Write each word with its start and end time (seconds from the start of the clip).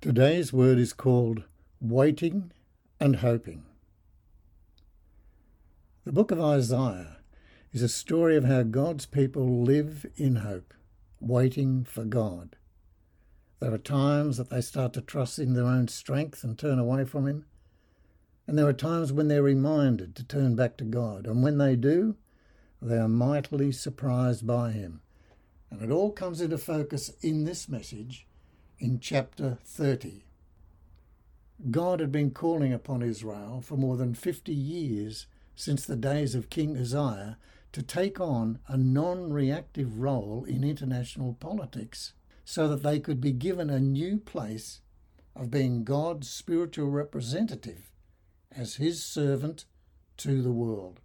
Today's 0.00 0.52
word 0.52 0.78
is 0.78 0.92
called 0.92 1.42
waiting 1.80 2.52
and 3.00 3.16
hoping. 3.16 3.64
The 6.04 6.12
book 6.12 6.30
of 6.30 6.40
Isaiah 6.40 7.16
is 7.72 7.82
a 7.82 7.88
story 7.88 8.36
of 8.36 8.44
how 8.44 8.62
God's 8.62 9.06
people 9.06 9.64
live 9.64 10.06
in 10.14 10.36
hope, 10.36 10.72
waiting 11.18 11.82
for 11.82 12.04
God. 12.04 12.54
There 13.58 13.74
are 13.74 13.78
times 13.78 14.36
that 14.36 14.50
they 14.50 14.60
start 14.60 14.92
to 14.92 15.00
trust 15.00 15.40
in 15.40 15.54
their 15.54 15.66
own 15.66 15.88
strength 15.88 16.44
and 16.44 16.56
turn 16.56 16.78
away 16.78 17.04
from 17.04 17.26
Him. 17.26 17.46
And 18.46 18.56
there 18.56 18.68
are 18.68 18.72
times 18.72 19.12
when 19.12 19.26
they're 19.26 19.42
reminded 19.42 20.14
to 20.14 20.24
turn 20.24 20.54
back 20.54 20.76
to 20.76 20.84
God. 20.84 21.26
And 21.26 21.42
when 21.42 21.58
they 21.58 21.74
do, 21.74 22.14
they 22.80 22.98
are 22.98 23.08
mightily 23.08 23.72
surprised 23.72 24.46
by 24.46 24.70
Him. 24.70 25.00
And 25.72 25.82
it 25.82 25.90
all 25.90 26.12
comes 26.12 26.40
into 26.40 26.56
focus 26.56 27.10
in 27.20 27.46
this 27.46 27.68
message 27.68 28.27
in 28.78 29.00
chapter 29.00 29.58
30. 29.64 30.24
God 31.70 32.00
had 32.00 32.12
been 32.12 32.30
calling 32.30 32.72
upon 32.72 33.02
Israel 33.02 33.60
for 33.60 33.76
more 33.76 33.96
than 33.96 34.14
50 34.14 34.52
years 34.52 35.26
since 35.56 35.84
the 35.84 35.96
days 35.96 36.34
of 36.36 36.50
King 36.50 36.76
Uzziah 36.76 37.36
to 37.72 37.82
take 37.82 38.20
on 38.20 38.60
a 38.68 38.76
non 38.76 39.32
reactive 39.32 39.98
role 39.98 40.44
in 40.44 40.62
international 40.62 41.34
politics 41.34 42.12
so 42.44 42.68
that 42.68 42.82
they 42.82 43.00
could 43.00 43.20
be 43.20 43.32
given 43.32 43.68
a 43.68 43.80
new 43.80 44.18
place 44.18 44.80
of 45.34 45.50
being 45.50 45.84
God's 45.84 46.30
spiritual 46.30 46.88
representative 46.88 47.90
as 48.52 48.76
his 48.76 49.04
servant 49.04 49.64
to 50.18 50.40
the 50.40 50.52
world. 50.52 51.00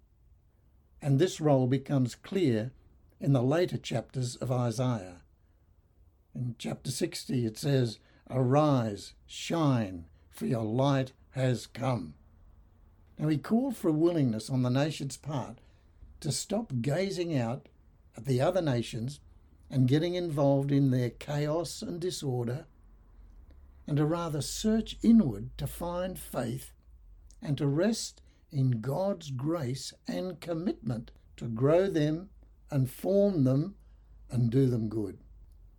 And 1.01 1.19
this 1.19 1.41
role 1.41 1.67
becomes 1.67 2.15
clear 2.15 2.71
in 3.19 3.33
the 3.33 3.43
later 3.43 3.77
chapters 3.77 4.35
of 4.35 4.51
Isaiah. 4.51 5.22
In 6.35 6.55
chapter 6.57 6.89
60, 6.89 7.45
it 7.45 7.57
says, 7.57 7.99
Arise, 8.27 9.13
shine, 9.27 10.05
for 10.31 10.47
your 10.47 10.63
light 10.63 11.13
has 11.31 11.67
come. 11.67 12.15
Now, 13.19 13.27
he 13.27 13.37
called 13.37 13.77
for 13.77 13.89
a 13.89 13.93
willingness 13.93 14.49
on 14.49 14.63
the 14.63 14.69
nation's 14.71 15.15
part 15.15 15.59
to 16.21 16.31
stop 16.31 16.73
gazing 16.81 17.37
out 17.37 17.69
at 18.17 18.25
the 18.25 18.41
other 18.41 18.61
nations 18.61 19.19
and 19.69 19.87
getting 19.87 20.15
involved 20.15 20.71
in 20.71 20.89
their 20.89 21.11
chaos 21.11 21.83
and 21.83 21.99
disorder, 21.99 22.65
and 23.85 23.97
to 23.97 24.05
rather 24.05 24.41
search 24.41 24.97
inward 25.03 25.55
to 25.57 25.67
find 25.67 26.17
faith 26.17 26.71
and 27.41 27.57
to 27.59 27.67
rest 27.67 28.21
in 28.51 28.81
God's 28.81 29.29
grace 29.29 29.93
and 30.07 30.39
commitment 30.39 31.11
to 31.37 31.45
grow 31.45 31.87
them 31.87 32.29
and 32.71 32.89
form 32.89 33.43
them 33.43 33.75
and 34.31 34.49
do 34.49 34.67
them 34.67 34.89
good 34.89 35.22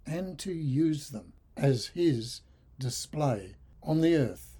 and 0.07 0.39
to 0.41 0.53
use 0.53 1.11
them 1.11 1.33
as 1.57 1.89
his 1.89 2.41
display 2.79 3.57
on 3.83 4.01
the 4.01 4.15
earth 4.15 4.57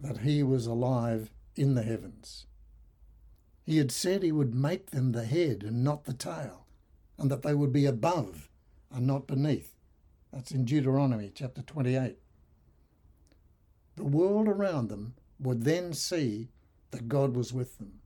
that 0.00 0.18
he 0.18 0.42
was 0.42 0.66
alive 0.66 1.30
in 1.56 1.74
the 1.74 1.82
heavens. 1.82 2.46
He 3.64 3.78
had 3.78 3.90
said 3.90 4.22
he 4.22 4.32
would 4.32 4.54
make 4.54 4.90
them 4.90 5.12
the 5.12 5.24
head 5.24 5.62
and 5.62 5.84
not 5.84 6.04
the 6.04 6.14
tail, 6.14 6.66
and 7.18 7.30
that 7.30 7.42
they 7.42 7.54
would 7.54 7.72
be 7.72 7.84
above 7.84 8.48
and 8.90 9.06
not 9.06 9.26
beneath. 9.26 9.74
That's 10.32 10.52
in 10.52 10.64
Deuteronomy 10.64 11.30
chapter 11.34 11.62
28. 11.62 12.16
The 13.96 14.04
world 14.04 14.48
around 14.48 14.88
them 14.88 15.14
would 15.40 15.64
then 15.64 15.92
see 15.92 16.48
that 16.90 17.08
God 17.08 17.34
was 17.34 17.52
with 17.52 17.78
them. 17.78 18.00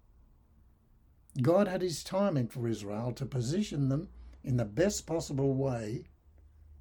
God 1.40 1.68
had 1.68 1.82
his 1.82 2.02
timing 2.02 2.48
for 2.48 2.66
Israel 2.66 3.12
to 3.12 3.26
position 3.26 3.88
them 3.88 4.08
in 4.42 4.56
the 4.56 4.64
best 4.64 5.06
possible 5.06 5.54
way 5.54 6.04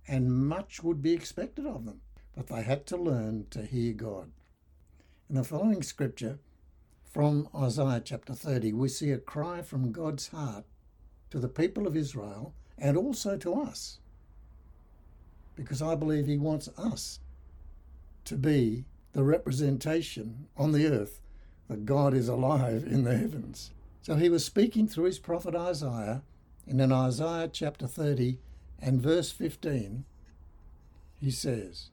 and 0.08 0.48
much 0.48 0.84
would 0.84 1.02
be 1.02 1.14
expected 1.14 1.66
of 1.66 1.86
them. 1.86 2.02
But 2.36 2.48
they 2.48 2.64
had 2.64 2.86
to 2.88 2.98
learn 2.98 3.48
to 3.52 3.66
hear 3.66 3.94
God. 3.94 4.32
In 5.30 5.36
the 5.36 5.44
following 5.44 5.84
scripture 5.84 6.40
from 7.04 7.50
Isaiah 7.56 8.02
chapter 8.04 8.34
30, 8.34 8.74
we 8.74 8.88
see 8.88 9.12
a 9.12 9.18
cry 9.18 9.62
from 9.62 9.92
God's 9.92 10.30
heart 10.30 10.66
to 11.30 11.40
the 11.40 11.48
people 11.48 11.88
of 11.88 11.96
Israel 11.96 12.54
and 12.78 12.98
also 12.98 13.38
to 13.38 13.54
us. 13.54 14.00
Because 15.56 15.82
I 15.82 15.96
believe 15.96 16.26
He 16.26 16.38
wants 16.38 16.70
us 16.78 17.20
to 18.26 18.36
be 18.36 18.86
the 19.14 19.24
representation 19.24 20.48
on 20.56 20.72
the 20.72 20.88
earth 20.88 21.22
that 21.68 21.86
God 21.86 22.14
is 22.14 22.28
alive 22.28 22.84
in 22.84 23.04
the 23.04 23.18
heavens. 23.18 23.72
So 24.02 24.16
he 24.16 24.30
was 24.30 24.44
speaking 24.44 24.88
through 24.88 25.06
his 25.06 25.20
prophet 25.20 25.56
Isaiah, 25.56 26.24
and 26.68 26.82
in 26.82 26.92
Isaiah 26.92 27.50
chapter 27.52 27.88
30 27.88 28.40
and 28.82 29.02
verse 29.02 29.32
15, 29.32 30.06
he 31.20 31.32
says, 31.32 31.90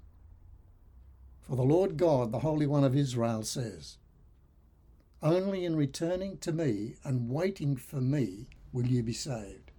For 1.43 1.54
the 1.54 1.62
Lord 1.62 1.97
God, 1.97 2.32
the 2.32 2.38
Holy 2.38 2.66
One 2.66 2.84
of 2.84 2.97
Israel, 2.97 3.43
says, 3.43 3.99
Only 5.22 5.65
in 5.65 5.76
returning 5.76 6.38
to 6.38 6.53
me 6.53 6.94
and 7.04 7.28
waiting 7.28 7.76
for 7.76 8.00
me 8.00 8.47
will 8.72 8.87
you 8.87 9.03
be 9.03 9.12
saved. 9.12 9.71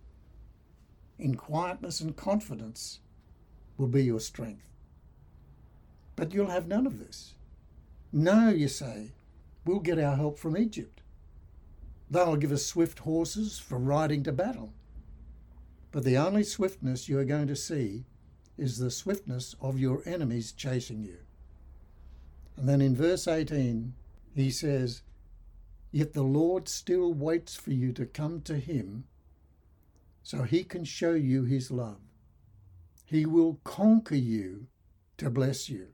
In 1.18 1.36
quietness 1.36 2.00
and 2.00 2.16
confidence 2.16 3.00
will 3.78 3.88
be 3.88 4.03
your 4.03 4.20
strength. 4.20 4.70
But 6.16 6.34
you'll 6.34 6.47
have 6.47 6.68
none 6.68 6.86
of 6.86 7.00
this. 7.00 7.34
No, 8.12 8.50
you 8.50 8.68
say, 8.68 9.14
we'll 9.66 9.80
get 9.80 10.00
our 10.00 10.16
help 10.16 10.38
from 10.38 10.58
Egypt. 10.58 11.02
They'll 12.12 12.36
give 12.36 12.52
us 12.52 12.66
swift 12.66 13.00
horses 13.00 13.59
for 13.59 13.78
riding 13.78 14.24
to 14.24 14.31
battle. 14.31 14.74
But 15.92 16.04
the 16.04 16.18
only 16.18 16.44
swiftness 16.44 17.10
you 17.10 17.18
are 17.20 17.26
going 17.26 17.48
to 17.48 17.56
see 17.56 18.06
is 18.58 18.78
the 18.78 18.92
swiftness 18.92 19.56
of 19.62 19.80
your 19.80 20.04
enemies 20.06 20.52
chasing 20.52 21.04
you. 21.04 21.18
And 22.58 22.68
then 22.68 22.82
in 22.82 22.96
verse 22.96 23.28
18, 23.28 23.94
he 24.36 24.52
says, 24.52 25.02
Yet 25.92 26.14
the 26.14 26.24
Lord 26.24 26.68
still 26.68 27.14
waits 27.14 27.56
for 27.56 27.72
you 27.72 27.92
to 27.94 28.06
come 28.06 28.42
to 28.42 28.58
him 28.58 29.06
so 30.22 30.44
he 30.44 30.64
can 30.64 30.84
show 30.84 31.14
you 31.14 31.44
his 31.44 31.72
love. 31.72 32.02
He 33.06 33.26
will 33.26 33.60
conquer 33.64 34.16
you 34.16 34.68
to 35.18 35.32
bless 35.32 35.70
you, 35.70 35.88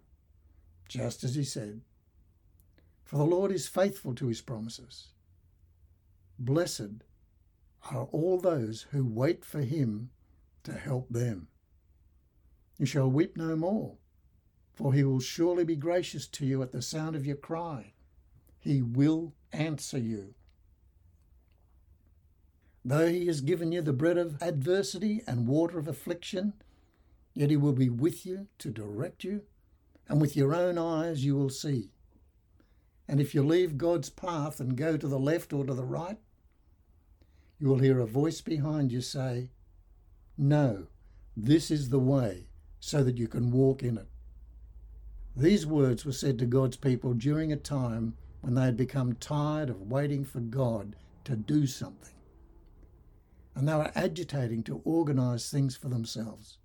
just 0.89 1.23
as 1.23 1.35
he 1.35 1.43
said. 1.45 1.81
For 3.05 3.17
the 3.17 3.23
Lord 3.23 3.51
is 3.51 3.67
faithful 3.67 4.13
to 4.15 4.27
his 4.27 4.41
promises. 4.41 5.07
Blessed 6.37 7.03
are 7.91 8.07
all 8.11 8.39
those 8.39 8.87
who 8.91 9.05
wait 9.05 9.45
for 9.45 9.61
him 9.61 10.09
to 10.63 10.73
help 10.73 11.09
them. 11.09 11.47
You 12.77 12.85
shall 12.85 13.09
weep 13.09 13.37
no 13.37 13.55
more, 13.55 13.97
for 14.73 14.93
he 14.93 15.03
will 15.03 15.19
surely 15.19 15.63
be 15.63 15.75
gracious 15.75 16.27
to 16.27 16.45
you 16.45 16.61
at 16.61 16.71
the 16.71 16.81
sound 16.81 17.15
of 17.15 17.25
your 17.25 17.37
cry. 17.37 17.93
He 18.59 18.81
will 18.81 19.33
answer 19.53 19.97
you. 19.97 20.33
Though 22.83 23.07
he 23.07 23.27
has 23.27 23.41
given 23.41 23.71
you 23.71 23.81
the 23.81 23.93
bread 23.93 24.17
of 24.17 24.41
adversity 24.41 25.21
and 25.27 25.47
water 25.47 25.79
of 25.79 25.87
affliction, 25.87 26.53
yet 27.33 27.49
he 27.49 27.57
will 27.57 27.73
be 27.73 27.89
with 27.89 28.25
you 28.25 28.47
to 28.59 28.69
direct 28.69 29.23
you, 29.23 29.41
and 30.07 30.21
with 30.21 30.35
your 30.35 30.53
own 30.53 30.77
eyes 30.77 31.23
you 31.25 31.35
will 31.35 31.49
see. 31.49 31.91
And 33.07 33.19
if 33.19 33.33
you 33.33 33.43
leave 33.43 33.77
God's 33.77 34.09
path 34.09 34.59
and 34.59 34.75
go 34.75 34.97
to 34.97 35.07
the 35.07 35.19
left 35.19 35.53
or 35.53 35.63
to 35.65 35.73
the 35.73 35.83
right, 35.83 36.17
you 37.59 37.67
will 37.67 37.79
hear 37.79 37.99
a 37.99 38.05
voice 38.05 38.41
behind 38.41 38.91
you 38.91 39.01
say, 39.01 39.49
No, 40.37 40.87
this 41.35 41.71
is 41.71 41.89
the 41.89 41.99
way, 41.99 42.47
so 42.79 43.03
that 43.03 43.17
you 43.17 43.27
can 43.27 43.51
walk 43.51 43.83
in 43.83 43.97
it. 43.97 44.07
These 45.35 45.65
words 45.65 46.05
were 46.05 46.11
said 46.11 46.39
to 46.39 46.45
God's 46.45 46.77
people 46.77 47.13
during 47.13 47.51
a 47.51 47.57
time 47.57 48.15
when 48.41 48.55
they 48.55 48.63
had 48.63 48.77
become 48.77 49.13
tired 49.13 49.69
of 49.69 49.91
waiting 49.91 50.23
for 50.23 50.39
God 50.39 50.95
to 51.25 51.35
do 51.35 51.65
something. 51.67 52.13
And 53.53 53.67
they 53.67 53.73
were 53.73 53.91
agitating 53.95 54.63
to 54.63 54.81
organise 54.83 55.49
things 55.49 55.75
for 55.75 55.89
themselves. 55.89 56.59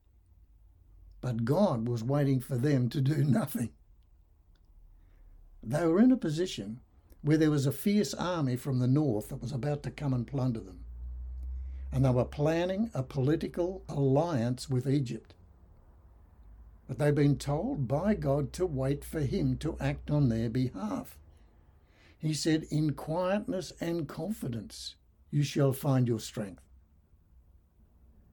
But 1.21 1.45
God 1.45 1.89
was 1.89 2.05
waiting 2.05 2.41
for 2.41 2.57
them 2.57 2.89
to 2.91 3.01
do 3.01 3.25
nothing. 3.25 3.71
They 5.63 5.87
were 5.87 6.01
in 6.01 6.13
a 6.13 6.17
position 6.17 6.81
where 7.23 7.37
there 7.37 7.51
was 7.51 7.67
a 7.67 7.73
fierce 7.73 8.15
army 8.15 8.57
from 8.57 8.79
the 8.79 8.87
north 8.87 9.29
that 9.29 9.43
was 9.43 9.53
about 9.53 9.83
to 9.83 9.91
come 9.91 10.15
and 10.15 10.27
plunder 10.27 10.61
them. 10.61 10.85
And 11.93 12.05
they 12.05 12.11
were 12.11 12.25
planning 12.25 12.91
a 12.95 13.03
political 13.03 13.83
alliance 13.89 14.71
with 14.71 14.89
Egypt. 14.89 15.35
But 16.87 16.99
they'd 16.99 17.15
been 17.15 17.37
told 17.37 17.89
by 17.89 18.15
God 18.15 18.53
to 18.55 18.67
wait 18.67 19.05
for 19.05 19.21
Him 19.21 19.57
to 19.59 19.77
act 19.81 20.11
on 20.11 20.29
their 20.29 20.49
behalf. 20.49 21.17
He 22.19 22.35
said, 22.35 22.65
In 22.71 22.93
quietness 22.93 23.73
and 23.81 24.09
confidence 24.09 24.95
you 25.31 25.43
shall 25.43 25.73
find 25.73 26.07
your 26.07 26.21
strength. 26.21 26.63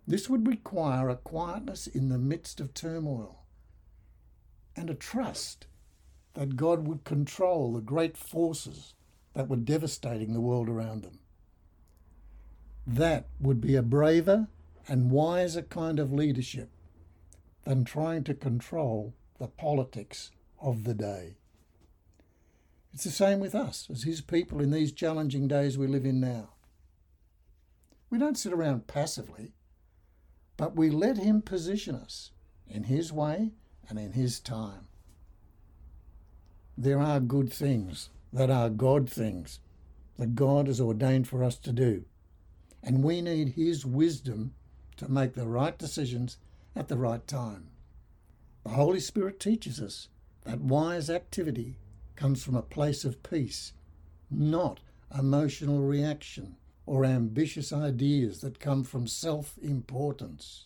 This 0.05 0.29
would 0.29 0.47
require 0.47 1.09
a 1.09 1.15
quietness 1.15 1.87
in 1.87 2.09
the 2.09 2.17
midst 2.17 2.59
of 2.59 2.73
turmoil 2.73 3.43
and 4.75 4.89
a 4.89 4.95
trust 4.95 5.67
that 6.33 6.55
God 6.55 6.87
would 6.87 7.03
control 7.03 7.73
the 7.73 7.81
great 7.81 8.15
forces 8.15 8.93
that 9.33 9.49
were 9.49 9.57
devastating 9.57 10.33
the 10.33 10.41
world 10.41 10.69
around 10.69 11.03
them. 11.03 11.19
That 12.87 13.27
would 13.41 13.59
be 13.59 13.75
a 13.75 13.81
braver 13.81 14.47
and 14.87 15.11
wiser 15.11 15.61
kind 15.61 15.99
of 15.99 16.13
leadership 16.13 16.69
than 17.65 17.83
trying 17.83 18.23
to 18.23 18.33
control 18.33 19.13
the 19.39 19.47
politics 19.47 20.31
of 20.61 20.85
the 20.85 20.93
day. 20.93 21.35
It's 22.93 23.03
the 23.03 23.11
same 23.11 23.41
with 23.41 23.53
us 23.53 23.89
as 23.91 24.03
His 24.03 24.21
people 24.21 24.61
in 24.61 24.71
these 24.71 24.93
challenging 24.93 25.49
days 25.49 25.77
we 25.77 25.85
live 25.85 26.05
in 26.05 26.21
now. 26.21 26.53
We 28.09 28.17
don't 28.17 28.37
sit 28.37 28.53
around 28.53 28.87
passively, 28.87 29.51
but 30.55 30.77
we 30.77 30.89
let 30.89 31.17
Him 31.17 31.41
position 31.41 31.93
us 31.93 32.31
in 32.65 32.85
His 32.85 33.11
way 33.11 33.51
and 33.89 33.99
in 33.99 34.13
His 34.13 34.39
time. 34.39 34.87
There 36.77 36.99
are 36.99 37.19
good 37.19 37.51
things 37.51 38.09
that 38.31 38.49
are 38.49 38.69
God 38.69 39.09
things 39.09 39.59
that 40.17 40.35
God 40.35 40.67
has 40.67 40.79
ordained 40.79 41.27
for 41.27 41.43
us 41.43 41.57
to 41.57 41.73
do, 41.73 42.05
and 42.83 43.03
we 43.03 43.21
need 43.21 43.49
His 43.49 43.85
wisdom 43.85 44.53
to 44.97 45.11
make 45.11 45.33
the 45.33 45.47
right 45.47 45.77
decisions 45.77 46.37
at 46.75 46.87
the 46.87 46.97
right 46.97 47.25
time. 47.27 47.69
The 48.63 48.69
Holy 48.71 48.99
Spirit 48.99 49.39
teaches 49.39 49.79
us 49.79 50.09
that 50.43 50.61
wise 50.61 51.09
activity 51.09 51.77
comes 52.15 52.43
from 52.43 52.55
a 52.55 52.61
place 52.61 53.05
of 53.05 53.23
peace, 53.23 53.73
not 54.29 54.79
emotional 55.17 55.81
reaction 55.81 56.55
or 56.85 57.05
ambitious 57.05 57.71
ideas 57.71 58.41
that 58.41 58.59
come 58.59 58.83
from 58.83 59.07
self 59.07 59.57
importance. 59.61 60.65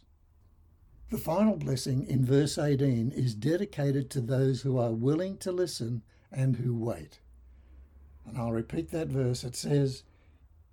The 1.10 1.18
final 1.18 1.58
blessing 1.58 2.06
in 2.08 2.26
verse 2.26 2.58
18 2.58 3.12
is 3.12 3.36
dedicated 3.36 4.10
to 4.12 4.22
those 4.22 4.62
who 4.62 4.78
are 4.78 4.92
willing 4.92 5.38
to 5.40 5.52
listen 5.52 6.04
and 6.32 6.56
who 6.56 6.74
wait. 6.74 7.20
And 8.26 8.38
I'll 8.38 8.54
repeat 8.54 8.92
that 8.92 9.10
verse. 9.10 9.44
It 9.44 9.56
says, 9.56 10.04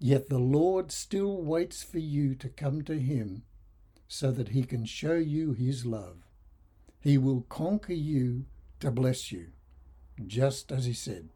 Yet 0.01 0.29
the 0.29 0.39
Lord 0.39 0.93
still 0.93 1.43
waits 1.43 1.83
for 1.83 1.99
you 1.99 2.35
to 2.37 2.49
come 2.49 2.83
to 2.83 2.99
him 2.99 3.43
so 4.07 4.31
that 4.31 4.51
he 4.51 4.63
can 4.63 4.85
show 4.85 5.15
you 5.15 5.53
his 5.53 5.85
love. 5.85 6.19
He 7.01 7.19
will 7.19 7.43
conquer 7.49 7.93
you 7.93 8.47
to 8.81 8.91
bless 8.91 9.33
you, 9.33 9.49
just 10.27 10.71
as 10.71 10.85
he 10.85 10.93
said. 10.93 11.29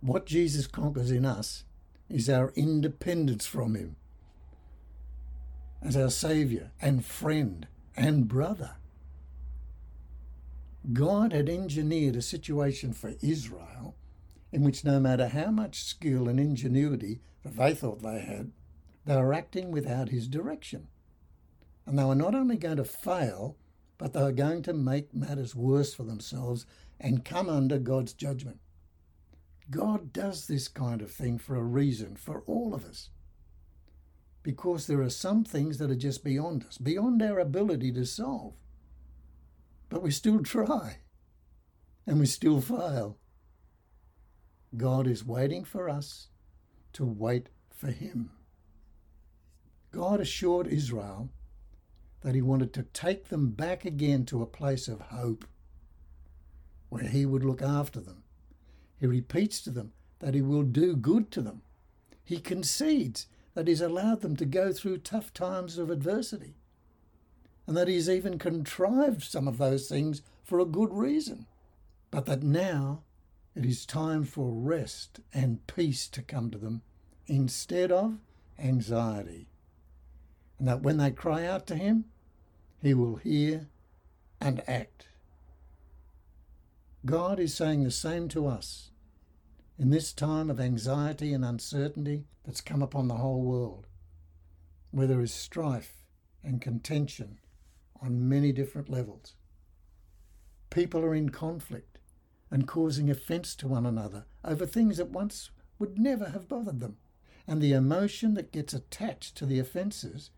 What 0.00 0.26
Jesus 0.26 0.66
conquers 0.66 1.10
in 1.10 1.26
us 1.26 1.64
is 2.08 2.30
our 2.30 2.52
independence 2.56 3.46
from 3.46 3.74
him 3.74 3.96
as 5.82 5.96
our 5.96 6.10
Saviour 6.10 6.72
and 6.80 7.04
friend 7.04 7.66
and 7.96 8.26
brother. 8.26 8.76
God 10.92 11.32
had 11.32 11.48
engineered 11.48 12.16
a 12.16 12.22
situation 12.22 12.92
for 12.92 13.12
Israel 13.20 13.94
in 14.52 14.62
which 14.62 14.84
no 14.84 14.98
matter 14.98 15.28
how 15.28 15.50
much 15.50 15.84
skill 15.84 16.28
and 16.28 16.40
ingenuity 16.40 17.20
that 17.42 17.56
they 17.56 17.74
thought 17.74 18.02
they 18.02 18.20
had, 18.20 18.52
they 19.04 19.16
were 19.16 19.32
acting 19.32 19.70
without 19.70 20.08
his 20.08 20.28
direction. 20.28 20.88
And 21.86 21.98
they 21.98 22.04
were 22.04 22.14
not 22.14 22.34
only 22.34 22.56
going 22.56 22.76
to 22.76 22.84
fail, 22.84 23.56
but 23.98 24.12
they 24.12 24.22
were 24.22 24.32
going 24.32 24.62
to 24.62 24.72
make 24.72 25.14
matters 25.14 25.54
worse 25.54 25.94
for 25.94 26.04
themselves 26.04 26.66
and 26.98 27.24
come 27.24 27.48
under 27.48 27.78
God's 27.78 28.12
judgment. 28.12 28.58
God 29.70 30.12
does 30.12 30.46
this 30.46 30.68
kind 30.68 31.00
of 31.00 31.10
thing 31.10 31.38
for 31.38 31.56
a 31.56 31.62
reason, 31.62 32.16
for 32.16 32.42
all 32.46 32.74
of 32.74 32.84
us. 32.84 33.10
Because 34.42 34.86
there 34.86 35.00
are 35.00 35.10
some 35.10 35.44
things 35.44 35.78
that 35.78 35.90
are 35.90 35.96
just 35.96 36.24
beyond 36.24 36.64
us, 36.64 36.76
beyond 36.78 37.22
our 37.22 37.38
ability 37.38 37.92
to 37.92 38.04
solve. 38.04 38.54
But 39.88 40.02
we 40.02 40.10
still 40.10 40.42
try, 40.42 40.98
and 42.06 42.18
we 42.18 42.26
still 42.26 42.60
fail. 42.60 43.18
God 44.76 45.06
is 45.06 45.24
waiting 45.24 45.64
for 45.64 45.88
us 45.88 46.28
to 46.92 47.04
wait 47.04 47.48
for 47.74 47.90
Him. 47.90 48.30
God 49.90 50.20
assured 50.20 50.66
Israel 50.66 51.30
that 52.22 52.34
He 52.34 52.42
wanted 52.42 52.72
to 52.74 52.82
take 52.82 53.28
them 53.28 53.50
back 53.50 53.84
again 53.84 54.24
to 54.26 54.42
a 54.42 54.46
place 54.46 54.86
of 54.88 55.00
hope 55.00 55.44
where 56.88 57.08
He 57.08 57.26
would 57.26 57.44
look 57.44 57.62
after 57.62 58.00
them. 58.00 58.22
He 58.98 59.06
repeats 59.06 59.60
to 59.62 59.70
them 59.70 59.92
that 60.20 60.34
He 60.34 60.42
will 60.42 60.62
do 60.62 60.94
good 60.94 61.30
to 61.32 61.40
them. 61.40 61.62
He 62.22 62.38
concedes 62.38 63.26
that 63.54 63.66
He's 63.66 63.80
allowed 63.80 64.20
them 64.20 64.36
to 64.36 64.44
go 64.44 64.72
through 64.72 64.98
tough 64.98 65.32
times 65.32 65.78
of 65.78 65.90
adversity 65.90 66.54
and 67.66 67.76
that 67.76 67.88
He's 67.88 68.08
even 68.08 68.38
contrived 68.38 69.22
some 69.22 69.48
of 69.48 69.58
those 69.58 69.88
things 69.88 70.22
for 70.44 70.60
a 70.60 70.64
good 70.64 70.92
reason, 70.92 71.46
but 72.10 72.26
that 72.26 72.42
now 72.42 73.02
it 73.54 73.64
is 73.64 73.84
time 73.84 74.24
for 74.24 74.52
rest 74.52 75.20
and 75.34 75.66
peace 75.66 76.08
to 76.08 76.22
come 76.22 76.50
to 76.50 76.58
them 76.58 76.82
instead 77.26 77.90
of 77.90 78.18
anxiety. 78.58 79.48
And 80.58 80.68
that 80.68 80.82
when 80.82 80.98
they 80.98 81.10
cry 81.10 81.46
out 81.46 81.66
to 81.68 81.74
Him, 81.74 82.04
He 82.80 82.94
will 82.94 83.16
hear 83.16 83.68
and 84.40 84.62
act. 84.68 85.08
God 87.04 87.40
is 87.40 87.54
saying 87.54 87.82
the 87.82 87.90
same 87.90 88.28
to 88.28 88.46
us 88.46 88.90
in 89.78 89.90
this 89.90 90.12
time 90.12 90.50
of 90.50 90.60
anxiety 90.60 91.32
and 91.32 91.44
uncertainty 91.44 92.24
that's 92.44 92.60
come 92.60 92.82
upon 92.82 93.08
the 93.08 93.14
whole 93.14 93.42
world, 93.42 93.86
where 94.90 95.06
there 95.06 95.22
is 95.22 95.32
strife 95.32 96.04
and 96.44 96.60
contention 96.60 97.38
on 98.02 98.28
many 98.28 98.52
different 98.52 98.90
levels. 98.90 99.34
People 100.68 101.00
are 101.00 101.14
in 101.14 101.30
conflict 101.30 101.89
and 102.50 102.66
causing 102.66 103.08
offence 103.10 103.54
to 103.56 103.68
one 103.68 103.86
another 103.86 104.26
over 104.44 104.66
things 104.66 104.96
that 104.96 105.10
once 105.10 105.50
would 105.78 105.98
never 105.98 106.30
have 106.30 106.48
bothered 106.48 106.80
them. 106.80 106.96
And 107.46 107.60
the 107.60 107.72
emotion 107.72 108.34
that 108.34 108.52
gets 108.52 108.74
attached 108.74 109.36
to 109.36 109.46
the 109.46 109.58
offences 109.58 110.30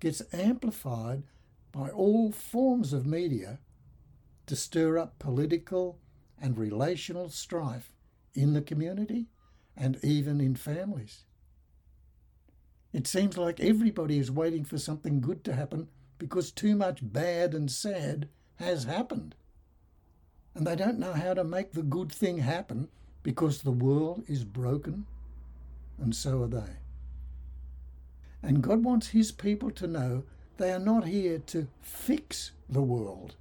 gets 0.00 0.22
amplified 0.32 1.24
by 1.72 1.88
all 1.90 2.32
forms 2.32 2.92
of 2.92 3.06
media 3.06 3.60
to 4.46 4.56
stir 4.56 4.98
up 4.98 5.18
political 5.18 5.98
and 6.40 6.56
relational 6.56 7.28
strife 7.28 7.92
in 8.34 8.52
the 8.52 8.62
community 8.62 9.26
and 9.76 9.98
even 10.02 10.40
in 10.40 10.54
families. 10.54 11.24
It 12.92 13.06
seems 13.06 13.36
like 13.36 13.60
everybody 13.60 14.18
is 14.18 14.30
waiting 14.30 14.64
for 14.64 14.78
something 14.78 15.20
good 15.20 15.44
to 15.44 15.54
happen 15.54 15.88
because 16.18 16.50
too 16.50 16.74
much 16.74 17.00
bad 17.02 17.54
and 17.54 17.70
sad 17.70 18.28
has 18.56 18.84
happened 18.84 19.34
and 20.58 20.66
they 20.66 20.74
don't 20.74 20.98
know 20.98 21.12
how 21.12 21.34
to 21.34 21.44
make 21.44 21.70
the 21.70 21.84
good 21.84 22.10
thing 22.10 22.38
happen 22.38 22.88
because 23.22 23.62
the 23.62 23.70
world 23.70 24.24
is 24.26 24.42
broken, 24.42 25.06
and 26.02 26.16
so 26.16 26.42
are 26.42 26.48
they. 26.48 26.72
And 28.42 28.60
God 28.60 28.82
wants 28.82 29.10
His 29.10 29.30
people 29.30 29.70
to 29.70 29.86
know 29.86 30.24
they 30.56 30.72
are 30.72 30.80
not 30.80 31.06
here 31.06 31.38
to 31.46 31.68
fix 31.80 32.50
the 32.68 32.82
world, 32.82 33.36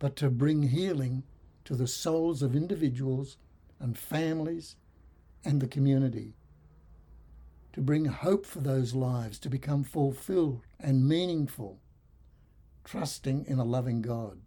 but 0.00 0.16
to 0.16 0.30
bring 0.30 0.64
healing 0.64 1.22
to 1.64 1.76
the 1.76 1.86
souls 1.86 2.42
of 2.42 2.56
individuals 2.56 3.36
and 3.78 3.96
families 3.96 4.74
and 5.44 5.60
the 5.60 5.68
community. 5.68 6.34
To 7.74 7.80
bring 7.80 8.06
hope 8.06 8.46
for 8.46 8.58
those 8.58 8.94
lives 8.94 9.38
to 9.38 9.48
become 9.48 9.84
fulfilled 9.84 10.62
and 10.80 11.08
meaningful, 11.08 11.78
trusting 12.82 13.46
in 13.46 13.60
a 13.60 13.64
loving 13.64 14.02
God. 14.02 14.40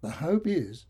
The 0.00 0.10
hope 0.10 0.46
is 0.46 0.86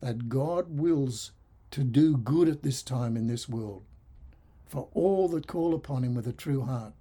that 0.00 0.28
God 0.28 0.78
wills 0.78 1.32
to 1.70 1.84
do 1.84 2.16
good 2.16 2.48
at 2.48 2.62
this 2.62 2.82
time 2.82 3.16
in 3.16 3.26
this 3.26 3.48
world 3.48 3.84
for 4.66 4.88
all 4.92 5.28
that 5.28 5.46
call 5.46 5.74
upon 5.74 6.02
Him 6.02 6.14
with 6.14 6.26
a 6.26 6.32
true 6.32 6.62
heart. 6.62 6.94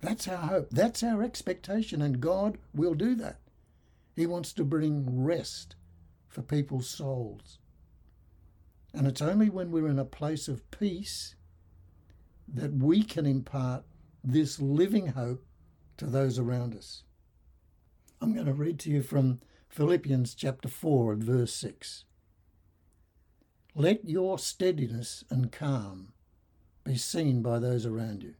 That's 0.00 0.26
our 0.26 0.38
hope. 0.38 0.70
That's 0.70 1.02
our 1.02 1.22
expectation, 1.22 2.00
and 2.02 2.20
God 2.20 2.58
will 2.74 2.94
do 2.94 3.14
that. 3.16 3.38
He 4.16 4.26
wants 4.26 4.52
to 4.54 4.64
bring 4.64 5.22
rest 5.22 5.76
for 6.28 6.42
people's 6.42 6.88
souls. 6.88 7.58
And 8.92 9.06
it's 9.06 9.22
only 9.22 9.48
when 9.48 9.70
we're 9.70 9.88
in 9.88 9.98
a 9.98 10.04
place 10.04 10.48
of 10.48 10.68
peace 10.70 11.36
that 12.48 12.72
we 12.72 13.02
can 13.02 13.26
impart 13.26 13.84
this 14.24 14.60
living 14.60 15.08
hope 15.08 15.44
to 15.98 16.06
those 16.06 16.38
around 16.38 16.74
us. 16.74 17.04
I'm 18.20 18.34
going 18.34 18.46
to 18.46 18.52
read 18.52 18.78
to 18.80 18.90
you 18.90 19.02
from 19.02 19.40
Philippians 19.70 20.34
chapter 20.34 20.68
4 20.68 21.12
and 21.12 21.22
verse 21.22 21.54
6. 21.54 22.04
Let 23.76 24.04
your 24.04 24.36
steadiness 24.36 25.22
and 25.30 25.52
calm 25.52 26.12
be 26.82 26.96
seen 26.96 27.40
by 27.40 27.60
those 27.60 27.86
around 27.86 28.24
you. 28.24 28.34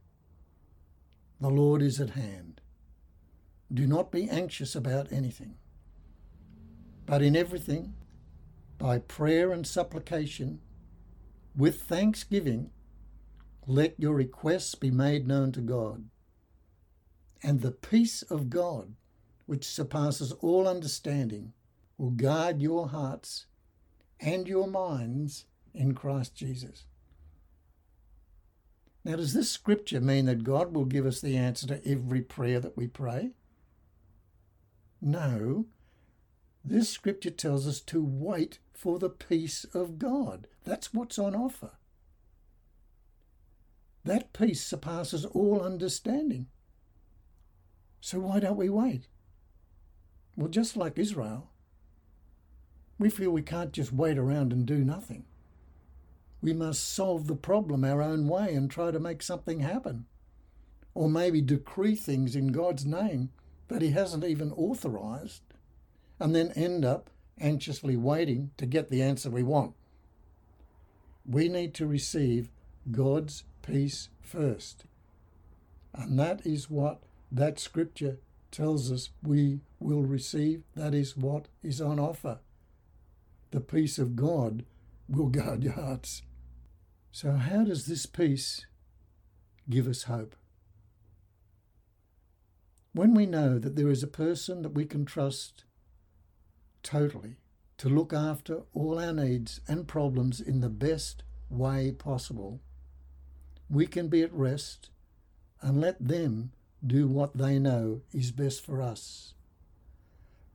The 1.40 1.48
Lord 1.48 1.82
is 1.82 2.00
at 2.00 2.10
hand. 2.10 2.60
Do 3.72 3.86
not 3.86 4.10
be 4.10 4.28
anxious 4.28 4.74
about 4.74 5.12
anything, 5.12 5.54
but 7.06 7.22
in 7.22 7.36
everything, 7.36 7.94
by 8.76 8.98
prayer 8.98 9.52
and 9.52 9.64
supplication, 9.64 10.60
with 11.56 11.82
thanksgiving, 11.82 12.70
let 13.68 13.94
your 14.00 14.14
requests 14.14 14.74
be 14.74 14.90
made 14.90 15.28
known 15.28 15.52
to 15.52 15.60
God. 15.60 16.06
And 17.40 17.60
the 17.60 17.70
peace 17.70 18.22
of 18.22 18.50
God, 18.50 18.96
which 19.50 19.64
surpasses 19.64 20.30
all 20.42 20.68
understanding, 20.68 21.52
will 21.98 22.10
guard 22.10 22.62
your 22.62 22.86
hearts 22.86 23.46
and 24.20 24.46
your 24.46 24.68
minds 24.68 25.46
in 25.74 25.92
Christ 25.92 26.36
Jesus. 26.36 26.84
Now, 29.04 29.16
does 29.16 29.34
this 29.34 29.50
scripture 29.50 30.00
mean 30.00 30.26
that 30.26 30.44
God 30.44 30.72
will 30.72 30.84
give 30.84 31.04
us 31.04 31.20
the 31.20 31.36
answer 31.36 31.66
to 31.66 31.84
every 31.84 32.20
prayer 32.20 32.60
that 32.60 32.76
we 32.76 32.86
pray? 32.86 33.32
No. 35.00 35.66
This 36.64 36.88
scripture 36.88 37.30
tells 37.30 37.66
us 37.66 37.80
to 37.80 38.04
wait 38.04 38.60
for 38.72 39.00
the 39.00 39.10
peace 39.10 39.64
of 39.74 39.98
God. 39.98 40.46
That's 40.62 40.94
what's 40.94 41.18
on 41.18 41.34
offer. 41.34 41.72
That 44.04 44.32
peace 44.32 44.64
surpasses 44.64 45.24
all 45.24 45.60
understanding. 45.60 46.46
So 48.00 48.20
why 48.20 48.38
don't 48.38 48.56
we 48.56 48.68
wait? 48.68 49.08
Well, 50.40 50.48
just 50.48 50.74
like 50.74 50.98
Israel, 50.98 51.50
we 52.98 53.10
feel 53.10 53.30
we 53.30 53.42
can't 53.42 53.74
just 53.74 53.92
wait 53.92 54.16
around 54.16 54.54
and 54.54 54.64
do 54.64 54.78
nothing. 54.78 55.26
We 56.40 56.54
must 56.54 56.94
solve 56.94 57.26
the 57.26 57.36
problem 57.36 57.84
our 57.84 58.00
own 58.00 58.26
way 58.26 58.54
and 58.54 58.70
try 58.70 58.90
to 58.90 58.98
make 58.98 59.20
something 59.20 59.60
happen. 59.60 60.06
Or 60.94 61.10
maybe 61.10 61.42
decree 61.42 61.94
things 61.94 62.34
in 62.34 62.52
God's 62.52 62.86
name 62.86 63.28
that 63.68 63.82
He 63.82 63.90
hasn't 63.90 64.24
even 64.24 64.50
authorized, 64.52 65.42
and 66.18 66.34
then 66.34 66.52
end 66.52 66.86
up 66.86 67.10
anxiously 67.38 67.98
waiting 67.98 68.52
to 68.56 68.64
get 68.64 68.88
the 68.88 69.02
answer 69.02 69.28
we 69.28 69.42
want. 69.42 69.74
We 71.26 71.50
need 71.50 71.74
to 71.74 71.86
receive 71.86 72.48
God's 72.90 73.44
peace 73.60 74.08
first. 74.22 74.86
And 75.92 76.18
that 76.18 76.46
is 76.46 76.70
what 76.70 77.02
that 77.30 77.60
scripture 77.60 78.20
tells 78.50 78.90
us 78.90 79.10
we 79.22 79.60
will 79.78 80.02
receive. 80.02 80.62
That 80.74 80.94
is 80.94 81.16
what 81.16 81.48
is 81.62 81.80
on 81.80 81.98
offer. 81.98 82.40
The 83.50 83.60
peace 83.60 83.98
of 83.98 84.16
God 84.16 84.64
will 85.08 85.28
guard 85.28 85.64
your 85.64 85.72
hearts. 85.74 86.22
So, 87.12 87.32
how 87.32 87.64
does 87.64 87.86
this 87.86 88.06
peace 88.06 88.66
give 89.68 89.88
us 89.88 90.04
hope? 90.04 90.36
When 92.92 93.14
we 93.14 93.26
know 93.26 93.58
that 93.58 93.76
there 93.76 93.90
is 93.90 94.02
a 94.02 94.08
person 94.08 94.62
that 94.62 94.74
we 94.74 94.84
can 94.84 95.04
trust 95.04 95.64
totally 96.82 97.36
to 97.78 97.88
look 97.88 98.12
after 98.12 98.62
all 98.72 98.98
our 98.98 99.12
needs 99.12 99.60
and 99.68 99.86
problems 99.86 100.40
in 100.40 100.60
the 100.60 100.68
best 100.68 101.22
way 101.48 101.92
possible, 101.92 102.60
we 103.68 103.86
can 103.86 104.08
be 104.08 104.22
at 104.22 104.32
rest 104.32 104.90
and 105.62 105.80
let 105.80 105.96
them 106.04 106.52
do 106.86 107.06
what 107.06 107.36
they 107.36 107.58
know 107.58 108.02
is 108.12 108.30
best 108.30 108.64
for 108.64 108.80
us. 108.82 109.34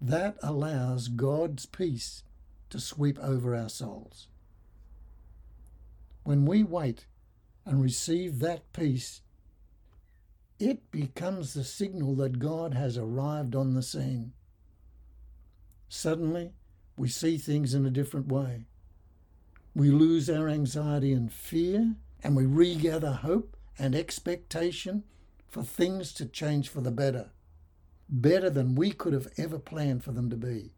That 0.01 0.37
allows 0.41 1.07
God's 1.07 1.65
peace 1.65 2.23
to 2.69 2.79
sweep 2.79 3.19
over 3.19 3.55
our 3.55 3.69
souls. 3.69 4.27
When 6.23 6.45
we 6.45 6.63
wait 6.63 7.05
and 7.65 7.81
receive 7.81 8.39
that 8.39 8.71
peace, 8.73 9.21
it 10.59 10.89
becomes 10.91 11.53
the 11.53 11.63
signal 11.63 12.15
that 12.15 12.39
God 12.39 12.73
has 12.73 12.97
arrived 12.97 13.55
on 13.55 13.73
the 13.73 13.83
scene. 13.83 14.33
Suddenly, 15.89 16.53
we 16.97 17.09
see 17.09 17.37
things 17.37 17.73
in 17.73 17.85
a 17.85 17.91
different 17.91 18.27
way. 18.27 18.65
We 19.75 19.91
lose 19.91 20.29
our 20.29 20.47
anxiety 20.47 21.11
and 21.11 21.31
fear, 21.31 21.95
and 22.23 22.35
we 22.35 22.45
regather 22.45 23.11
hope 23.11 23.57
and 23.77 23.93
expectation 23.93 25.03
for 25.55 25.63
things 25.63 26.11
to 26.11 26.25
change 26.25 26.67
for 26.67 26.81
the 26.81 26.91
better, 26.91 27.29
better 28.09 28.49
than 28.49 28.75
we 28.75 28.91
could 28.91 29.13
have 29.13 29.29
ever 29.37 29.57
planned 29.57 30.03
for 30.03 30.11
them 30.11 30.29
to 30.29 30.35
be. 30.35 30.73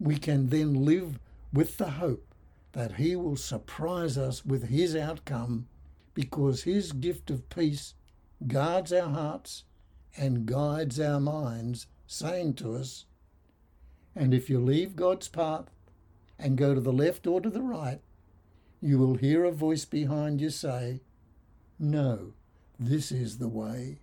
We 0.00 0.16
can 0.16 0.48
then 0.48 0.86
live 0.86 1.18
with 1.52 1.76
the 1.76 1.90
hope 1.90 2.34
that 2.72 2.94
He 2.94 3.14
will 3.16 3.36
surprise 3.36 4.16
us 4.16 4.46
with 4.46 4.70
His 4.70 4.96
outcome 4.96 5.66
because 6.14 6.62
His 6.62 6.92
gift 6.92 7.30
of 7.30 7.50
peace 7.50 7.92
guards 8.46 8.94
our 8.94 9.10
hearts 9.10 9.64
and 10.16 10.46
guides 10.46 10.98
our 10.98 11.20
minds, 11.20 11.86
saying 12.06 12.54
to 12.54 12.74
us, 12.76 13.04
And 14.16 14.32
if 14.32 14.48
you 14.48 14.58
leave 14.58 14.96
God's 14.96 15.28
path 15.28 15.66
and 16.38 16.56
go 16.56 16.74
to 16.74 16.80
the 16.80 16.94
left 16.94 17.26
or 17.26 17.42
to 17.42 17.50
the 17.50 17.60
right, 17.60 18.00
you 18.80 18.96
will 18.98 19.16
hear 19.16 19.44
a 19.44 19.52
voice 19.52 19.84
behind 19.84 20.40
you 20.40 20.48
say, 20.48 21.02
No, 21.78 22.32
this 22.78 23.12
is 23.12 23.38
the 23.38 23.48
way, 23.48 24.00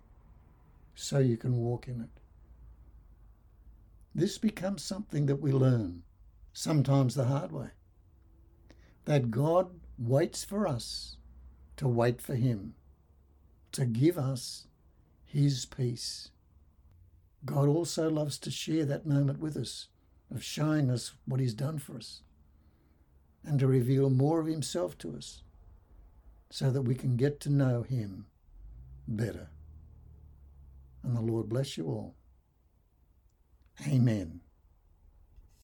so 0.94 1.18
you 1.18 1.36
can 1.36 1.56
walk 1.56 1.88
in 1.88 2.00
it. 2.00 2.20
This 4.14 4.38
becomes 4.38 4.82
something 4.82 5.26
that 5.26 5.40
we 5.40 5.52
learn, 5.52 6.02
sometimes 6.52 7.14
the 7.14 7.24
hard 7.24 7.52
way. 7.52 7.68
That 9.04 9.30
God 9.30 9.70
waits 9.98 10.44
for 10.44 10.66
us 10.66 11.16
to 11.76 11.88
wait 11.88 12.20
for 12.20 12.34
Him, 12.34 12.74
to 13.72 13.86
give 13.86 14.18
us 14.18 14.66
His 15.24 15.64
peace. 15.64 16.30
God 17.44 17.68
also 17.68 18.10
loves 18.10 18.38
to 18.38 18.50
share 18.50 18.84
that 18.84 19.06
moment 19.06 19.40
with 19.40 19.56
us, 19.56 19.88
of 20.30 20.44
showing 20.44 20.90
us 20.90 21.12
what 21.24 21.40
He's 21.40 21.54
done 21.54 21.78
for 21.78 21.96
us, 21.96 22.22
and 23.44 23.58
to 23.58 23.66
reveal 23.66 24.10
more 24.10 24.40
of 24.40 24.46
Himself 24.46 24.98
to 24.98 25.16
us, 25.16 25.42
so 26.50 26.70
that 26.70 26.82
we 26.82 26.94
can 26.94 27.16
get 27.16 27.40
to 27.40 27.50
know 27.50 27.82
Him 27.82 28.26
better. 29.06 29.50
And 31.02 31.16
the 31.16 31.20
Lord 31.20 31.48
bless 31.48 31.76
you 31.76 31.86
all. 31.86 32.16
Amen. 33.86 34.40